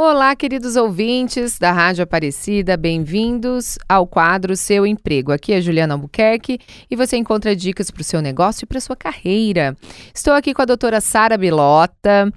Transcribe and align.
Olá, 0.00 0.36
queridos 0.36 0.76
ouvintes 0.76 1.58
da 1.58 1.72
Rádio 1.72 2.04
Aparecida, 2.04 2.76
bem-vindos 2.76 3.76
ao 3.88 4.06
quadro 4.06 4.56
Seu 4.56 4.86
Emprego. 4.86 5.32
Aqui 5.32 5.52
é 5.52 5.60
Juliana 5.60 5.94
Albuquerque 5.94 6.60
e 6.88 6.94
você 6.94 7.16
encontra 7.16 7.56
dicas 7.56 7.90
para 7.90 8.00
o 8.00 8.04
seu 8.04 8.22
negócio 8.22 8.62
e 8.62 8.66
para 8.66 8.80
sua 8.80 8.94
carreira. 8.94 9.76
Estou 10.14 10.34
aqui 10.34 10.54
com 10.54 10.62
a 10.62 10.66
doutora 10.66 11.00
Sara 11.00 11.36
Bilota, 11.36 12.32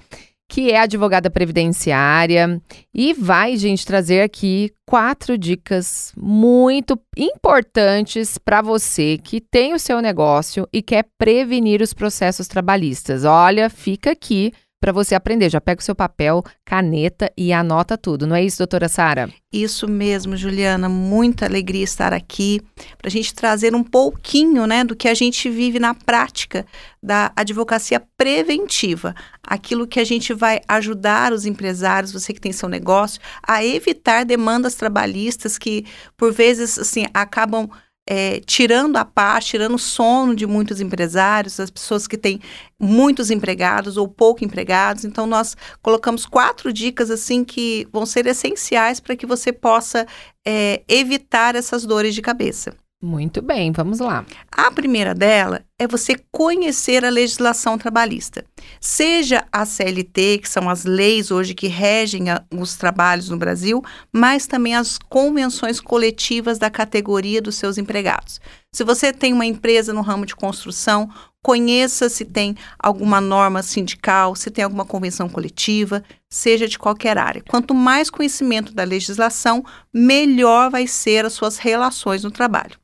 que 0.49 0.71
é 0.71 0.79
advogada 0.79 1.29
previdenciária 1.29 2.59
e 2.91 3.13
vai, 3.13 3.55
gente, 3.57 3.85
trazer 3.85 4.23
aqui 4.23 4.73
quatro 4.83 5.37
dicas 5.37 6.11
muito 6.17 6.99
importantes 7.15 8.39
para 8.39 8.63
você 8.63 9.19
que 9.19 9.39
tem 9.39 9.75
o 9.75 9.79
seu 9.79 10.01
negócio 10.01 10.67
e 10.73 10.81
quer 10.81 11.05
prevenir 11.15 11.79
os 11.79 11.93
processos 11.93 12.47
trabalhistas. 12.47 13.23
Olha, 13.23 13.69
fica 13.69 14.09
aqui 14.09 14.51
para 14.81 14.91
você 14.91 15.13
aprender. 15.13 15.49
Já 15.49 15.61
pega 15.61 15.79
o 15.79 15.83
seu 15.83 15.93
papel, 15.93 16.43
caneta 16.65 17.31
e 17.37 17.53
anota 17.53 17.95
tudo. 17.95 18.25
Não 18.25 18.35
é 18.35 18.43
isso, 18.43 18.57
doutora 18.57 18.89
Sara? 18.89 19.31
Isso 19.53 19.87
mesmo, 19.87 20.35
Juliana. 20.35 20.89
Muita 20.89 21.45
alegria 21.45 21.83
estar 21.83 22.11
aqui 22.11 22.59
para 22.97 23.07
a 23.07 23.11
gente 23.11 23.33
trazer 23.35 23.75
um 23.75 23.83
pouquinho 23.83 24.65
né, 24.65 24.83
do 24.83 24.95
que 24.95 25.07
a 25.07 25.13
gente 25.13 25.49
vive 25.49 25.77
na 25.77 25.93
prática 25.93 26.65
da 27.01 27.31
advocacia 27.35 28.01
preventiva. 28.17 29.13
Aquilo 29.43 29.85
que 29.85 29.99
a 29.99 30.03
gente 30.03 30.33
vai 30.33 30.61
ajudar 30.67 31.31
os 31.31 31.45
empresários, 31.45 32.11
você 32.11 32.33
que 32.33 32.41
tem 32.41 32.51
seu 32.51 32.67
negócio, 32.67 33.21
a 33.47 33.63
evitar 33.63 34.25
demandas 34.25 34.73
trabalhistas 34.73 35.57
que, 35.57 35.85
por 36.17 36.33
vezes, 36.33 36.79
assim, 36.79 37.05
acabam 37.13 37.69
é, 38.09 38.39
tirando 38.41 38.97
a 38.97 39.05
paz, 39.05 39.45
tirando 39.45 39.75
o 39.75 39.79
sono 39.79 40.35
de 40.35 40.45
muitos 40.45 40.81
empresários, 40.81 41.59
as 41.59 41.69
pessoas 41.69 42.07
que 42.07 42.17
têm 42.17 42.41
muitos 42.79 43.29
empregados 43.29 43.97
ou 43.97 44.07
pouco 44.07 44.43
empregados. 44.43 45.05
Então, 45.05 45.25
nós 45.27 45.55
colocamos 45.81 46.25
quatro 46.25 46.73
dicas 46.73 47.11
assim 47.11 47.43
que 47.43 47.87
vão 47.91 48.05
ser 48.05 48.25
essenciais 48.25 48.99
para 48.99 49.15
que 49.15 49.25
você 49.25 49.53
possa 49.53 50.07
é, 50.45 50.81
evitar 50.87 51.55
essas 51.55 51.85
dores 51.85 52.15
de 52.15 52.21
cabeça. 52.21 52.75
Muito 53.03 53.41
bem, 53.41 53.71
vamos 53.71 53.99
lá. 53.99 54.23
A 54.51 54.69
primeira 54.69 55.15
dela 55.15 55.63
é 55.79 55.87
você 55.87 56.15
conhecer 56.31 57.03
a 57.03 57.09
legislação 57.09 57.75
trabalhista. 57.75 58.45
Seja 58.83 59.45
a 59.51 59.63
CLT, 59.63 60.39
que 60.39 60.49
são 60.49 60.67
as 60.67 60.85
leis 60.85 61.29
hoje 61.29 61.53
que 61.53 61.67
regem 61.67 62.31
a, 62.31 62.43
os 62.49 62.75
trabalhos 62.75 63.29
no 63.29 63.37
Brasil, 63.37 63.83
mas 64.11 64.47
também 64.47 64.75
as 64.75 64.97
convenções 64.97 65.79
coletivas 65.79 66.57
da 66.57 66.67
categoria 66.67 67.39
dos 67.43 67.53
seus 67.53 67.77
empregados. 67.77 68.41
Se 68.73 68.83
você 68.83 69.13
tem 69.13 69.33
uma 69.33 69.45
empresa 69.45 69.93
no 69.93 70.01
ramo 70.01 70.25
de 70.25 70.35
construção, 70.35 71.07
conheça 71.43 72.09
se 72.09 72.25
tem 72.25 72.55
alguma 72.79 73.21
norma 73.21 73.61
sindical, 73.61 74.35
se 74.35 74.49
tem 74.49 74.63
alguma 74.63 74.83
convenção 74.83 75.29
coletiva, 75.29 76.03
seja 76.27 76.67
de 76.67 76.79
qualquer 76.79 77.19
área. 77.19 77.43
Quanto 77.47 77.75
mais 77.75 78.09
conhecimento 78.09 78.73
da 78.73 78.83
legislação, 78.83 79.63
melhor 79.93 80.71
vai 80.71 80.87
ser 80.87 81.23
as 81.23 81.33
suas 81.33 81.59
relações 81.59 82.23
no 82.23 82.31
trabalho. 82.31 82.79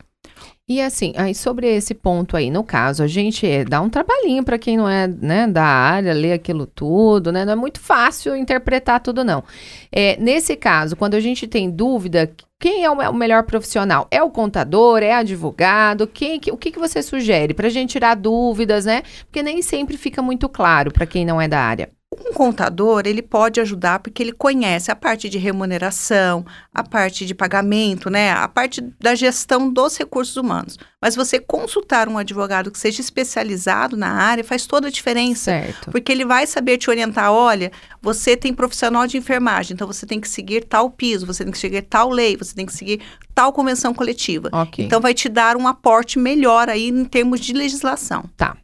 E 0.68 0.82
assim, 0.82 1.14
aí 1.16 1.34
sobre 1.34 1.66
esse 1.66 1.94
ponto 1.94 2.36
aí, 2.36 2.50
no 2.50 2.62
caso, 2.62 3.02
a 3.02 3.06
gente 3.06 3.64
dá 3.64 3.80
um 3.80 3.88
trabalhinho 3.88 4.44
para 4.44 4.58
quem 4.58 4.76
não 4.76 4.86
é 4.86 5.06
né, 5.06 5.46
da 5.46 5.64
área, 5.64 6.12
ler 6.12 6.32
aquilo 6.32 6.66
tudo, 6.66 7.32
né? 7.32 7.42
Não 7.46 7.54
é 7.54 7.56
muito 7.56 7.80
fácil 7.80 8.36
interpretar 8.36 9.00
tudo, 9.00 9.24
não. 9.24 9.42
É, 9.90 10.18
nesse 10.20 10.54
caso, 10.56 10.94
quando 10.94 11.14
a 11.14 11.20
gente 11.20 11.46
tem 11.46 11.70
dúvida, 11.70 12.30
quem 12.60 12.84
é 12.84 12.90
o 12.90 13.14
melhor 13.14 13.44
profissional? 13.44 14.06
É 14.10 14.22
o 14.22 14.30
contador? 14.30 15.02
É 15.02 15.14
advogado? 15.14 16.06
Quem, 16.06 16.38
o 16.52 16.56
que, 16.58 16.70
que 16.70 16.78
você 16.78 17.02
sugere 17.02 17.54
para 17.54 17.68
a 17.68 17.70
gente 17.70 17.92
tirar 17.92 18.14
dúvidas, 18.14 18.84
né? 18.84 19.02
Porque 19.24 19.42
nem 19.42 19.62
sempre 19.62 19.96
fica 19.96 20.20
muito 20.20 20.50
claro 20.50 20.92
para 20.92 21.06
quem 21.06 21.24
não 21.24 21.40
é 21.40 21.48
da 21.48 21.60
área. 21.60 21.88
Um 22.20 22.32
contador, 22.32 23.02
ele 23.06 23.22
pode 23.22 23.60
ajudar 23.60 24.00
porque 24.00 24.22
ele 24.22 24.32
conhece 24.32 24.90
a 24.90 24.96
parte 24.96 25.28
de 25.28 25.38
remuneração, 25.38 26.44
a 26.74 26.82
parte 26.82 27.24
de 27.24 27.34
pagamento, 27.34 28.10
né, 28.10 28.32
a 28.32 28.48
parte 28.48 28.80
da 28.98 29.14
gestão 29.14 29.72
dos 29.72 29.96
recursos 29.96 30.36
humanos. 30.36 30.76
Mas 31.00 31.14
você 31.14 31.38
consultar 31.38 32.08
um 32.08 32.18
advogado 32.18 32.70
que 32.70 32.78
seja 32.78 33.00
especializado 33.00 33.96
na 33.96 34.10
área 34.10 34.42
faz 34.42 34.66
toda 34.66 34.88
a 34.88 34.90
diferença. 34.90 35.44
Certo. 35.44 35.90
Porque 35.90 36.10
ele 36.10 36.24
vai 36.24 36.46
saber 36.46 36.76
te 36.76 36.90
orientar, 36.90 37.30
olha, 37.30 37.70
você 38.02 38.36
tem 38.36 38.52
profissional 38.52 39.06
de 39.06 39.16
enfermagem, 39.16 39.74
então 39.74 39.86
você 39.86 40.04
tem 40.04 40.20
que 40.20 40.28
seguir 40.28 40.64
tal 40.64 40.90
piso, 40.90 41.24
você 41.24 41.44
tem 41.44 41.52
que 41.52 41.58
seguir 41.58 41.82
tal 41.82 42.10
lei, 42.10 42.36
você 42.36 42.54
tem 42.54 42.66
que 42.66 42.72
seguir 42.72 43.00
tal 43.34 43.52
convenção 43.52 43.94
coletiva. 43.94 44.50
Okay. 44.52 44.84
Então 44.84 45.00
vai 45.00 45.14
te 45.14 45.28
dar 45.28 45.56
um 45.56 45.68
aporte 45.68 46.18
melhor 46.18 46.68
aí 46.68 46.88
em 46.88 47.04
termos 47.04 47.40
de 47.40 47.52
legislação. 47.52 48.28
Tá. 48.36 48.56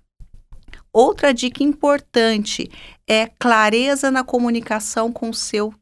Outra 0.93 1.34
dica 1.34 1.60
importante 1.60 2.70
é 3.09 3.26
clareza 3.26 4.10
na 4.10 4.25
comunicação 4.25 5.12
com 5.12 5.31
o 5.31 5.34
seu 5.34 5.72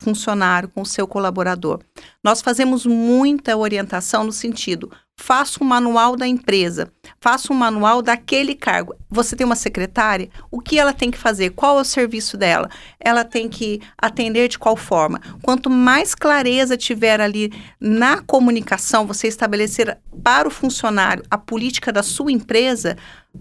funcionário, 0.00 0.68
com 0.68 0.82
o 0.82 0.86
seu 0.86 1.06
colaborador. 1.06 1.80
Nós 2.22 2.40
fazemos 2.40 2.86
muita 2.86 3.56
orientação 3.56 4.24
no 4.24 4.32
sentido: 4.32 4.90
faça 5.18 5.62
um 5.62 5.66
manual 5.66 6.16
da 6.16 6.26
empresa, 6.26 6.92
faça 7.20 7.52
um 7.52 7.56
manual 7.56 8.00
daquele 8.00 8.54
cargo. 8.54 8.94
Você 9.10 9.34
tem 9.34 9.44
uma 9.44 9.56
secretária, 9.56 10.28
o 10.50 10.60
que 10.60 10.78
ela 10.78 10.92
tem 10.92 11.10
que 11.10 11.18
fazer? 11.18 11.50
Qual 11.50 11.78
é 11.78 11.80
o 11.80 11.84
serviço 11.84 12.36
dela? 12.36 12.68
Ela 13.00 13.24
tem 13.24 13.48
que 13.48 13.80
atender 13.96 14.48
de 14.48 14.58
qual 14.58 14.76
forma? 14.76 15.20
Quanto 15.42 15.68
mais 15.68 16.14
clareza 16.14 16.76
tiver 16.76 17.20
ali 17.20 17.52
na 17.80 18.22
comunicação, 18.22 19.06
você 19.06 19.26
estabelecer 19.26 19.98
para 20.22 20.46
o 20.46 20.50
funcionário 20.50 21.24
a 21.30 21.38
política 21.38 21.92
da 21.92 22.02
sua 22.02 22.30
empresa, 22.30 22.96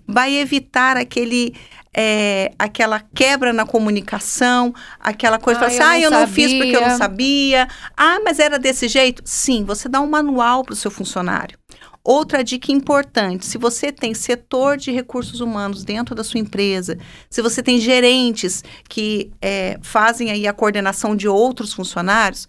vai 0.07 0.35
evitar 0.35 0.97
aquele 0.97 1.53
é, 1.99 2.51
aquela 2.59 2.99
quebra 2.99 3.51
na 3.51 3.65
comunicação, 3.65 4.71
aquela 4.99 5.39
coisa, 5.39 5.61
ah, 5.61 5.65
assim, 5.65 5.79
ah, 5.81 5.99
eu 5.99 6.11
não 6.11 6.27
fiz 6.27 6.53
porque 6.53 6.75
eu 6.75 6.81
não 6.81 6.95
sabia. 6.95 7.67
Ah, 7.95 8.19
mas 8.23 8.37
era 8.37 8.59
desse 8.59 8.87
jeito? 8.87 9.23
Sim, 9.25 9.63
você 9.63 9.89
dá 9.89 9.99
um 9.99 10.07
manual 10.07 10.63
para 10.63 10.73
o 10.73 10.75
seu 10.75 10.91
funcionário. 10.91 11.57
Outra 12.07 12.41
dica 12.41 12.71
importante: 12.71 13.45
se 13.45 13.57
você 13.57 13.91
tem 13.91 14.13
setor 14.13 14.77
de 14.77 14.93
recursos 14.93 15.41
humanos 15.41 15.83
dentro 15.83 16.15
da 16.15 16.23
sua 16.23 16.39
empresa, 16.39 16.97
se 17.29 17.41
você 17.41 17.61
tem 17.61 17.81
gerentes 17.81 18.63
que 18.87 19.29
é, 19.41 19.77
fazem 19.81 20.31
aí 20.31 20.47
a 20.47 20.53
coordenação 20.53 21.17
de 21.17 21.27
outros 21.27 21.73
funcionários, 21.73 22.47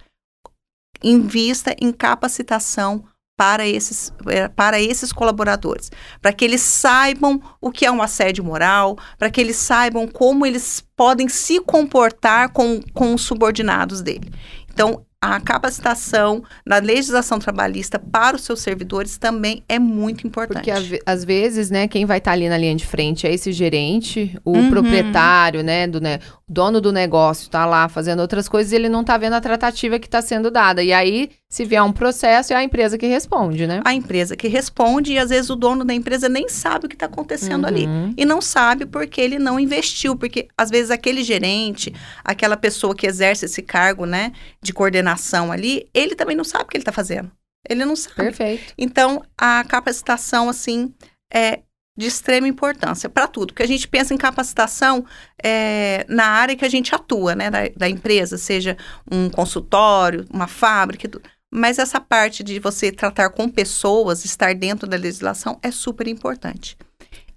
invista 1.03 1.75
em 1.81 1.91
capacitação 1.91 3.05
para 3.37 3.67
esses, 3.67 4.13
é, 4.29 4.47
para 4.47 4.81
esses 4.81 5.13
colaboradores, 5.13 5.91
para 6.23 6.33
que 6.33 6.45
eles 6.45 6.61
saibam 6.61 7.43
o 7.61 7.73
que 7.73 7.85
é 7.85 7.91
um 7.91 8.01
assédio 8.01 8.45
moral, 8.45 8.97
para 9.19 9.29
que 9.29 9.41
eles 9.41 9.57
saibam 9.57 10.07
como 10.07 10.47
eles 10.47 10.87
podem 10.95 11.29
se 11.29 11.59
comportar 11.61 12.53
com, 12.53 12.81
com 12.95 13.13
os 13.13 13.23
subordinados 13.23 14.03
dele. 14.03 14.33
Então, 14.73 15.05
a 15.21 15.41
capacitação 15.41 16.45
na 16.65 16.79
legislação 16.79 17.41
trabalhista 17.41 17.99
para 17.99 18.37
os 18.37 18.43
seus 18.43 18.61
servidores 18.61 19.19
também 19.19 19.65
é 19.69 19.77
muito 19.79 20.27
importante. 20.27 20.65
Porque 20.65 21.03
às 21.05 21.25
vezes, 21.25 21.71
né, 21.71 21.89
quem 21.89 22.07
vai 22.07 22.19
estar 22.19 22.31
tá 22.31 22.35
ali 22.35 22.49
na 22.49 22.57
linha 22.57 22.75
de 22.77 22.87
frente 22.87 23.27
é 23.27 23.35
esse 23.35 23.51
gerente, 23.51 24.39
o 24.45 24.53
uhum. 24.53 24.71
proprietário, 24.71 25.63
né, 25.63 25.89
do 25.89 26.01
né, 26.01 26.21
dono 26.49 26.81
do 26.81 26.93
negócio 26.93 27.45
está 27.45 27.67
lá 27.67 27.89
fazendo 27.89 28.21
outras 28.21 28.49
coisas 28.49 28.73
e 28.73 28.77
ele 28.77 28.89
não 28.89 29.01
está 29.01 29.19
vendo 29.19 29.35
a 29.35 29.41
tratativa 29.41 29.99
que 29.99 30.07
está 30.07 30.23
sendo 30.23 30.53
dada. 30.53 30.85
E 30.85 30.93
aí, 30.93 31.31
se 31.51 31.65
vier 31.65 31.83
um 31.83 31.93
processo, 31.93 32.53
é 32.53 32.57
a 32.57 32.63
empresa 32.63 32.99
que 32.99 33.07
responde, 33.07 33.67
né? 33.67 33.81
A 33.83 33.95
empresa 33.95 34.37
que 34.37 34.49
responde 34.49 35.15
e 35.15 35.19
às 35.19 35.31
vezes 35.31 35.49
o 35.49 35.57
dono 35.57 35.83
da 35.83 35.95
empresa 35.95 36.29
nem 36.29 36.47
sabe 36.47 36.85
o 36.85 36.89
que 36.89 36.95
está 36.95 37.07
acontecendo 37.07 37.63
uhum. 37.63 37.69
ali. 37.69 37.89
E 38.19 38.25
não 38.27 38.43
sabe 38.43 38.85
porque 38.85 39.19
ele 39.19 39.39
não 39.39 39.59
investiu, 39.59 40.15
porque 40.15 40.49
às 40.57 40.69
vezes 40.69 40.91
aquele 40.91 41.25
gerente, 41.25 41.95
aquela 42.23 42.57
pessoa 42.57 42.95
que 42.95 43.07
exerce 43.07 43.47
esse 43.47 43.63
cargo, 43.63 44.05
né, 44.05 44.33
de 44.63 44.75
coordenação 44.75 45.51
ali, 45.51 45.89
ele 45.95 46.15
também 46.15 46.37
não 46.37 46.45
sabe 46.45 46.65
o 46.65 46.67
que 46.67 46.77
ele 46.77 46.83
está 46.83 46.93
fazendo. 46.93 47.31
Ele 47.67 47.83
não 47.85 47.97
sabe. 47.97 48.17
Perfeito. 48.17 48.75
Então, 48.77 49.23
a 49.37 49.65
capacitação, 49.65 50.51
assim, 50.51 50.93
é 51.33 51.61
de 51.97 52.07
extrema 52.07 52.47
importância 52.47 53.09
para 53.09 53.27
tudo. 53.27 53.53
Porque 53.53 53.63
a 53.63 53.67
gente 53.67 53.89
pensa 53.89 54.15
em 54.15 54.19
capacitação 54.19 55.05
é, 55.43 56.05
na 56.09 56.27
área 56.27 56.55
que 56.55 56.65
a 56.65 56.69
gente 56.69 56.95
atua, 56.95 57.35
né, 57.35 57.51
da, 57.51 57.69
da 57.75 57.89
empresa, 57.89 58.39
seja 58.39 58.77
um 59.11 59.29
consultório, 59.29 60.27
uma 60.31 60.47
fábrica, 60.47 61.09
tudo. 61.09 61.29
Mas 61.53 61.79
essa 61.79 62.01
parte 62.01 62.43
de 62.43 62.59
você 62.59 62.93
tratar 62.93 63.31
com 63.31 63.49
pessoas, 63.49 64.25
estar 64.25 64.55
dentro 64.55 64.87
da 64.87 64.97
legislação, 64.97 65.59
é 65.63 65.71
super 65.71 66.07
importante. 66.07 66.77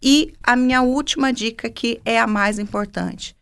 E 0.04 0.34
a 0.44 0.56
minha 0.56 0.81
última 0.81 1.31
dica 1.31 1.69
que 1.69 2.02
é 2.04 2.19
a 2.19 2.28
mais 2.28 2.60
importante 2.60 3.36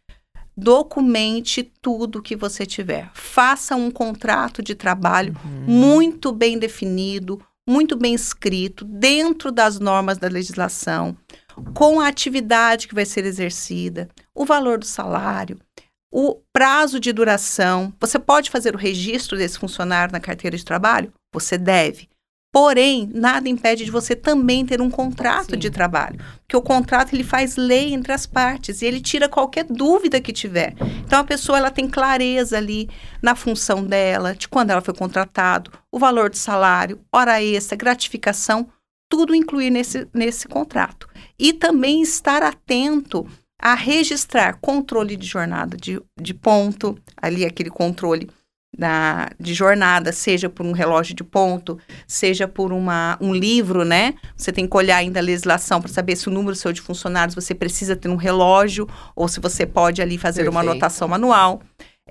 documente 0.59 1.63
tudo 1.81 2.21
que 2.21 2.35
você 2.35 2.65
tiver. 2.65 3.09
Faça 3.13 3.75
um 3.75 3.89
contrato 3.89 4.61
de 4.61 4.75
trabalho 4.75 5.33
uhum. 5.43 5.73
muito 5.73 6.33
bem 6.33 6.59
definido, 6.59 7.41
muito 7.67 7.95
bem 7.95 8.13
escrito, 8.13 8.83
dentro 8.83 9.51
das 9.51 9.79
normas 9.79 10.17
da 10.17 10.27
legislação, 10.27 11.15
com 11.73 11.99
a 11.99 12.07
atividade 12.07 12.87
que 12.87 12.95
vai 12.95 13.05
ser 13.05 13.25
exercida, 13.25 14.09
o 14.35 14.45
valor 14.45 14.77
do 14.77 14.85
salário, 14.85 15.57
o 16.11 16.41
prazo 16.51 16.99
de 16.99 17.13
duração. 17.13 17.93
Você 17.99 18.17
pode 18.17 18.49
fazer 18.49 18.75
o 18.75 18.77
registro 18.77 19.37
desse 19.37 19.59
funcionário 19.59 20.11
na 20.11 20.19
carteira 20.19 20.57
de 20.57 20.65
trabalho? 20.65 21.13
Você 21.33 21.57
deve. 21.57 22.09
Porém, 22.51 23.07
nada 23.13 23.47
impede 23.47 23.85
de 23.85 23.91
você 23.91 24.15
também 24.15 24.65
ter 24.65 24.81
um 24.81 24.89
contrato 24.89 25.51
Sim. 25.51 25.59
de 25.59 25.69
trabalho, 25.69 26.19
porque 26.39 26.57
o 26.57 26.61
contrato 26.63 27.13
ele 27.13 27.23
faz 27.23 27.55
lei 27.55 27.93
entre 27.93 28.11
as 28.11 28.25
partes 28.25 28.81
e 28.81 28.87
ele 28.87 28.99
tira 28.99 29.29
qualquer 29.29 29.65
dúvida 29.65 30.19
que 30.19 30.33
tiver. 30.33 30.73
Então 31.05 31.19
a 31.19 31.23
pessoa 31.23 31.59
ela 31.59 31.69
tem 31.69 31.87
clareza 31.87 32.57
ali 32.57 32.89
na 33.21 33.35
função 33.35 33.85
dela, 33.85 34.33
de 34.33 34.47
quando 34.47 34.71
ela 34.71 34.81
foi 34.81 34.95
contratado, 34.95 35.71
o 35.91 35.99
valor 35.99 36.31
do 36.31 36.37
salário, 36.37 36.99
hora 37.13 37.39
extra, 37.39 37.77
gratificação, 37.77 38.67
tudo 39.07 39.35
incluir 39.35 39.69
nesse, 39.69 40.07
nesse 40.11 40.47
contrato. 40.47 41.07
E 41.37 41.53
também 41.53 42.01
estar 42.01 42.41
atento 42.41 43.27
a 43.61 43.75
registrar 43.75 44.57
controle 44.61 45.17
de 45.17 45.27
jornada 45.27 45.75
de, 45.75 46.01
de 46.19 46.33
ponto, 46.33 46.97
ali 47.21 47.45
aquele 47.45 47.69
controle 47.69 48.29
da, 48.77 49.29
de 49.39 49.53
jornada, 49.53 50.11
seja 50.11 50.49
por 50.49 50.65
um 50.65 50.71
relógio 50.71 51.15
de 51.15 51.23
ponto, 51.23 51.77
seja 52.07 52.47
por 52.47 52.71
uma, 52.71 53.17
um 53.19 53.33
livro, 53.33 53.83
né? 53.83 54.13
Você 54.35 54.51
tem 54.51 54.67
que 54.67 54.77
olhar 54.77 54.97
ainda 54.97 55.19
a 55.19 55.23
legislação 55.23 55.81
para 55.81 55.91
saber 55.91 56.15
se 56.15 56.29
o 56.29 56.31
número 56.31 56.55
seu 56.55 56.71
de 56.71 56.79
funcionários 56.79 57.35
você 57.35 57.53
precisa 57.53 57.95
ter 57.95 58.07
um 58.07 58.15
relógio 58.15 58.87
ou 59.15 59.27
se 59.27 59.39
você 59.39 59.65
pode 59.65 60.01
ali 60.01 60.17
fazer 60.17 60.47
uma 60.47 60.61
Perfeito. 60.61 60.71
anotação 60.71 61.07
manual. 61.07 61.61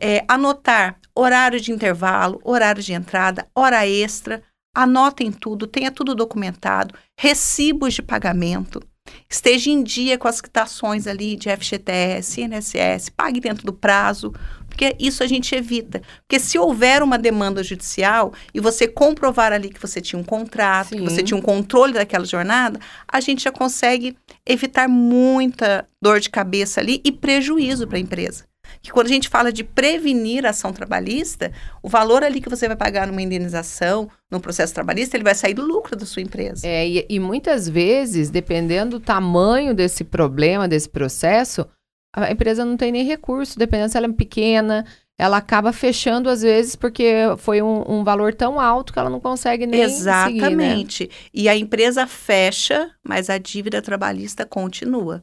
É, 0.01 0.25
anotar 0.29 0.99
horário 1.15 1.61
de 1.61 1.73
intervalo, 1.73 2.41
horário 2.45 2.83
de 2.83 2.93
entrada, 2.93 3.47
hora 3.55 3.87
extra. 3.87 4.43
Anotem 4.77 5.33
tudo, 5.33 5.67
tenha 5.67 5.91
tudo 5.91 6.15
documentado, 6.15 6.95
recibos 7.19 7.95
de 7.95 8.03
pagamento. 8.03 8.81
Esteja 9.29 9.71
em 9.71 9.83
dia 9.83 10.19
com 10.19 10.29
as 10.29 10.41
quitações 10.41 11.07
ali 11.07 11.37
de 11.37 11.49
FGTS, 11.55 12.41
INSS, 12.41 13.09
pague 13.11 13.41
dentro 13.41 13.65
do 13.65 13.73
prazo, 13.73 14.33
porque 14.69 14.97
isso 14.99 15.23
a 15.23 15.27
gente 15.27 15.55
evita. 15.55 16.01
Porque 16.27 16.39
se 16.39 16.59
houver 16.59 17.03
uma 17.03 17.19
demanda 17.19 17.63
judicial 17.63 18.33
e 18.55 18.61
você 18.61 18.87
comprovar 18.87 19.53
ali 19.53 19.71
que 19.71 19.81
você 19.81 20.01
tinha 20.01 20.19
um 20.19 20.25
contrato, 20.25 20.91
que 20.91 20.99
Sim. 20.99 21.05
você 21.05 21.23
tinha 21.23 21.37
um 21.37 21.43
controle 21.43 21.93
daquela 21.93 22.25
jornada, 22.25 22.79
a 23.07 23.21
gente 23.21 23.43
já 23.43 23.51
consegue 23.51 24.17
evitar 24.47 24.89
muita 24.89 25.87
dor 26.01 26.21
de 26.21 26.31
cabeça 26.31 26.81
ali 26.81 27.01
e 27.05 27.11
prejuízo 27.11 27.87
para 27.87 27.99
a 27.99 28.01
empresa. 28.01 28.48
Que 28.83 28.93
quando 28.93 29.07
a 29.07 29.11
gente 29.11 29.29
fala 29.29 29.53
de 29.53 29.65
prevenir 29.65 30.47
a 30.47 30.51
ação 30.51 30.73
trabalhista, 30.73 31.53
o 31.83 31.89
valor 31.89 32.23
ali 32.23 32.41
que 32.41 32.49
você 32.49 32.67
vai 32.67 32.77
pagar 32.77 33.07
numa 33.07 33.23
indenização, 33.23 34.09
num 34.31 34.41
processo 34.41 34.75
trabalhista, 34.75 35.17
ele 35.17 35.25
vai 35.25 35.35
sair 35.35 35.55
do 35.55 35.65
lucro 35.65 35.97
da 35.97 36.07
sua 36.07 36.23
empresa. 36.23 36.67
É, 36.67 36.87
e, 36.87 37.07
e 37.09 37.21
muitas 37.21 37.69
vezes, 37.69 38.31
dependendo 38.31 38.99
do 38.99 39.05
tamanho 39.05 39.75
desse 39.75 40.05
problema, 40.05 40.69
desse 40.69 40.89
processo, 40.89 41.67
a 42.15 42.31
empresa 42.31 42.65
não 42.65 42.77
tem 42.77 42.93
nem 42.93 43.05
recurso, 43.05 43.59
dependendo 43.59 43.91
se 43.91 43.97
ela 43.97 44.07
é 44.07 44.13
pequena, 44.13 44.85
ela 45.19 45.37
acaba 45.37 45.73
fechando 45.73 46.31
às 46.31 46.43
vezes 46.43 46.77
porque 46.77 47.13
foi 47.39 47.61
um, 47.61 47.83
um 47.91 48.05
valor 48.05 48.33
tão 48.33 48.61
alto 48.61 48.93
que 48.93 48.99
ela 48.99 49.11
não 49.11 49.21
consegue 49.21 49.67
nem 49.67 49.89
seguir, 49.89 50.05
né? 50.05 50.27
Exatamente. 50.29 51.11
E 51.35 51.49
a 51.49 51.57
empresa 51.57 52.07
fecha, 52.07 52.91
mas 53.03 53.29
a 53.29 53.37
dívida 53.37 53.83
trabalhista 53.83 54.47
continua. 54.47 55.23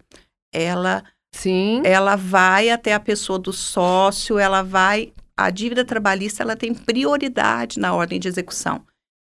Ela, 0.54 1.04
Sim, 1.42 1.82
ela 1.84 2.16
vai 2.16 2.70
até 2.70 2.94
a 2.94 3.00
pessoa 3.00 3.38
do 3.38 3.52
sócio, 3.52 4.40
ela 4.40 4.62
vai. 4.62 5.12
A 5.38 5.50
dívida 5.50 5.84
trabalhista 5.84 6.42
ela 6.42 6.56
tem 6.56 6.74
prioridade 6.74 7.80
na 7.80 7.94
ordem 7.94 8.20
de 8.20 8.28
execução. 8.28 8.82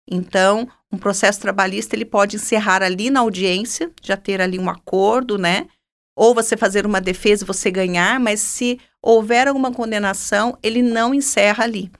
Então, 0.10 0.68
um 0.92 0.98
processo 0.98 1.39
trabalhista 1.39 1.95
ele 1.95 2.06
pode 2.06 2.36
encerrar 2.36 2.83
ali 2.83 3.10
na 3.10 3.21
audiência, 3.21 3.92
já 4.01 4.15
ter 4.15 4.42
ali 4.42 4.60
um 4.60 4.69
acordo, 4.69 5.38
né? 5.38 5.68
Ou 6.15 6.36
você 6.36 6.56
fazer 6.56 6.86
uma 6.86 7.01
defesa 7.01 7.44
e 7.44 7.48
você 7.48 7.71
ganhar, 7.71 8.19
mas 8.19 8.39
se 8.42 8.80
houver 9.01 9.48
alguma 9.48 9.71
condenação, 9.71 10.57
ele 10.62 10.83
não 10.83 11.13
encerra 11.13 11.63
ali. 11.63 11.92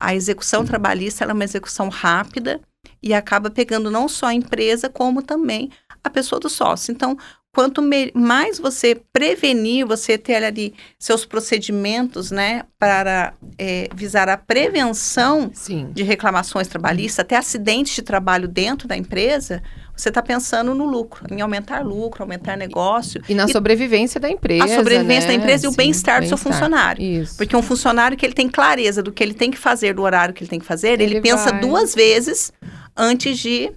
A 0.00 0.14
execução 0.14 0.64
trabalhista 0.64 1.22
ela 1.22 1.32
é 1.32 1.34
uma 1.34 1.44
execução 1.44 1.88
rápida 1.88 2.60
e 3.02 3.14
acaba 3.14 3.50
pegando 3.50 3.90
não 3.90 4.08
só 4.08 4.26
a 4.26 4.34
empresa, 4.34 4.88
como 4.88 5.22
também 5.22 5.70
a 6.02 6.10
pessoa 6.10 6.40
do 6.40 6.48
sócio. 6.48 6.90
Então, 6.90 7.16
quanto 7.52 7.82
mais 8.14 8.58
você 8.58 9.00
prevenir, 9.12 9.84
você 9.84 10.16
ter 10.16 10.42
ali 10.44 10.72
seus 10.98 11.24
procedimentos, 11.24 12.30
né, 12.30 12.62
para 12.78 13.34
eh, 13.58 13.88
visar 13.94 14.28
a 14.28 14.36
prevenção 14.36 15.50
sim. 15.52 15.90
de 15.92 16.02
reclamações 16.02 16.68
trabalhistas, 16.68 17.18
até 17.20 17.36
acidentes 17.36 17.94
de 17.94 18.02
trabalho 18.02 18.46
dentro 18.46 18.86
da 18.86 18.96
empresa, 18.96 19.62
você 19.96 20.08
está 20.08 20.22
pensando 20.22 20.74
no 20.74 20.86
lucro, 20.86 21.26
em 21.30 21.40
aumentar 21.40 21.84
lucro, 21.84 22.22
aumentar 22.22 22.56
negócio, 22.56 23.20
E 23.28 23.34
na 23.34 23.44
E 23.44 23.52
sobrevivência 23.52 24.18
da 24.20 24.30
empresa. 24.30 24.64
a 24.64 24.68
sobrevivência 24.68 25.28
né? 25.28 25.36
da 25.36 25.42
empresa 25.42 25.66
e 25.66 25.68
o 25.68 25.72
bem-estar 25.72 26.22
do 26.22 26.28
seu 26.28 26.38
funcionário. 26.38 27.02
Isso. 27.02 27.36
Porque 27.36 27.54
um 27.54 27.62
funcionário 27.62 28.16
que 28.16 28.24
ele 28.24 28.32
tem 28.32 28.48
clareza 28.48 29.02
do 29.02 29.12
que 29.12 29.22
ele 29.22 29.34
tem 29.34 29.50
que 29.50 29.58
fazer, 29.58 29.92
do 29.94 30.02
horário 30.02 30.32
que 30.32 30.42
ele 30.42 30.50
tem 30.50 30.58
que 30.60 30.64
fazer, 30.64 30.92
ele, 31.00 31.04
Ele 31.04 31.20
pensa 31.20 31.50
vai. 31.50 31.60
duas 31.60 31.94
vezes 31.94 32.50
antes 32.96 33.38
de 33.38 33.70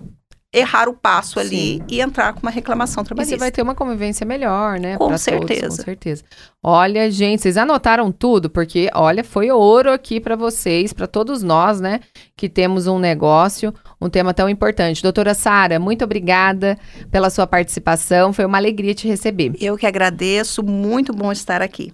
errar 0.54 0.88
o 0.88 0.94
passo 0.94 1.40
ali 1.40 1.78
Sim. 1.78 1.84
e 1.90 2.00
entrar 2.00 2.32
com 2.34 2.42
uma 2.42 2.52
reclamação 2.52 3.02
E 3.02 3.04
você 3.04 3.08
trabalhista. 3.08 3.38
vai 3.38 3.52
ter 3.52 3.62
uma 3.62 3.74
convivência 3.74 4.26
melhor, 4.26 4.80
né? 4.80 4.92
Com 4.98 5.08
pra 5.08 5.18
todos, 5.18 5.22
certeza. 5.22 5.78
com 5.78 5.84
certeza. 5.84 6.24
Olha, 6.62 7.10
gente, 7.10 7.42
vocês 7.42 7.58
anotaram 7.58 8.12
tudo? 8.12 8.50
Porque, 8.50 8.90
olha, 8.94 9.24
foi 9.24 9.50
ouro 9.52 9.92
aqui 9.92 10.20
para 10.20 10.36
vocês, 10.36 10.94
para 10.94 11.08
todos 11.08 11.42
nós, 11.42 11.82
né? 11.82 12.00
Que 12.38 12.48
temos 12.48 12.86
um 12.88 13.00
negócio, 13.00 13.74
um 14.00 14.10
tema 14.10 14.34
tão 14.34 14.48
importante. 14.48 15.02
Doutora 15.02 15.34
Sara, 15.34 15.80
muito 15.80 16.06
obrigada 16.06 16.78
pela 17.10 17.30
sua 17.30 17.48
participação. 17.48 18.32
Foi 18.32 18.46
uma 18.46 18.58
alegria 18.58 18.94
te 18.94 19.08
receber. 19.08 19.54
Eu 19.60 19.76
que 19.76 19.88
agradeço, 19.88 20.62
muito 20.64 21.12
bom 21.14 21.32
estar 21.32 21.62
aqui. 21.62 21.92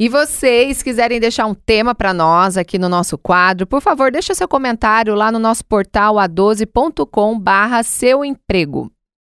E 0.00 0.08
vocês 0.08 0.82
quiserem 0.82 1.20
deixar 1.20 1.44
um 1.44 1.52
tema 1.52 1.94
para 1.94 2.14
nós 2.14 2.56
aqui 2.56 2.78
no 2.78 2.88
nosso 2.88 3.18
quadro, 3.18 3.66
por 3.66 3.82
favor, 3.82 4.10
deixa 4.10 4.34
seu 4.34 4.48
comentário 4.48 5.14
lá 5.14 5.30
no 5.30 5.38
nosso 5.38 5.62
portal 5.62 6.14
a12.com 6.14 7.38
barra 7.38 7.82
seu 7.82 8.24
emprego. 8.24 8.90